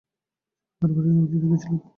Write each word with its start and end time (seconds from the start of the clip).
চোরা 0.71 0.93
কারবারিরা, 0.93 1.21
ওদের 1.23 1.39
দেখেছিলাম। 1.43 1.79